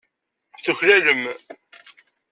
Tuklalem. 0.63 1.21